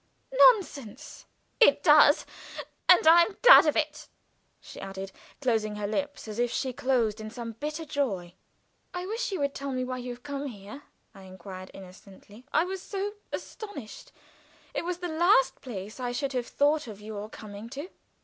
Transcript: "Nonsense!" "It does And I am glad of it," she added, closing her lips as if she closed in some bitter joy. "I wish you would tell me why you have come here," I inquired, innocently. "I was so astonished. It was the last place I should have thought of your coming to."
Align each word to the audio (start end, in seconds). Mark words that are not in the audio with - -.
"Nonsense!" 0.33 1.27
"It 1.59 1.83
does 1.83 2.25
And 2.89 3.05
I 3.05 3.21
am 3.21 3.37
glad 3.43 3.67
of 3.67 3.77
it," 3.77 4.07
she 4.59 4.81
added, 4.81 5.11
closing 5.41 5.75
her 5.75 5.85
lips 5.85 6.27
as 6.27 6.39
if 6.39 6.49
she 6.49 6.73
closed 6.73 7.21
in 7.21 7.29
some 7.29 7.51
bitter 7.51 7.85
joy. 7.85 8.33
"I 8.95 9.05
wish 9.05 9.31
you 9.31 9.39
would 9.41 9.53
tell 9.53 9.71
me 9.71 9.83
why 9.83 9.99
you 9.99 10.09
have 10.11 10.23
come 10.23 10.47
here," 10.47 10.81
I 11.13 11.21
inquired, 11.25 11.69
innocently. 11.75 12.47
"I 12.51 12.63
was 12.63 12.81
so 12.81 13.13
astonished. 13.31 14.11
It 14.73 14.85
was 14.85 14.97
the 14.97 15.07
last 15.07 15.61
place 15.61 15.99
I 15.99 16.13
should 16.13 16.33
have 16.33 16.47
thought 16.47 16.87
of 16.87 16.99
your 16.99 17.29
coming 17.29 17.69
to." 17.69 17.91